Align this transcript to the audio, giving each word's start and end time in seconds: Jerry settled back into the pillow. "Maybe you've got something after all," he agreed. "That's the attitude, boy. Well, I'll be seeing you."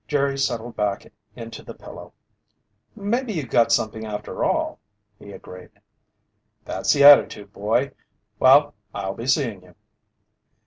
Jerry 0.07 0.35
settled 0.35 0.75
back 0.75 1.05
into 1.35 1.61
the 1.61 1.75
pillow. 1.75 2.13
"Maybe 2.95 3.33
you've 3.33 3.51
got 3.51 3.71
something 3.71 4.03
after 4.03 4.43
all," 4.43 4.79
he 5.19 5.31
agreed. 5.31 5.69
"That's 6.65 6.91
the 6.93 7.03
attitude, 7.03 7.53
boy. 7.53 7.91
Well, 8.39 8.73
I'll 8.95 9.13
be 9.13 9.27
seeing 9.27 9.61
you." 9.61 9.75